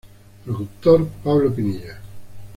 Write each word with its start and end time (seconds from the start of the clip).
Productor: 0.43 1.05
Pablo 1.23 1.51
Pinilla. 1.51 2.01